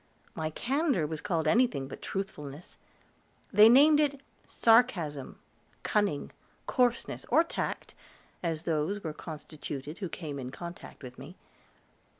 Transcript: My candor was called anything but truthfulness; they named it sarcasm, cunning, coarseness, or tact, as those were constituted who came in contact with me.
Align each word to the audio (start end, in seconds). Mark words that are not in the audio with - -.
My 0.33 0.49
candor 0.49 1.05
was 1.05 1.21
called 1.21 1.47
anything 1.47 1.87
but 1.87 2.01
truthfulness; 2.01 2.79
they 3.53 3.69
named 3.69 3.99
it 3.99 4.19
sarcasm, 4.47 5.37
cunning, 5.83 6.31
coarseness, 6.65 7.23
or 7.29 7.43
tact, 7.43 7.93
as 8.41 8.63
those 8.63 9.03
were 9.03 9.13
constituted 9.13 9.99
who 9.99 10.09
came 10.09 10.39
in 10.39 10.49
contact 10.49 11.03
with 11.03 11.19
me. 11.19 11.35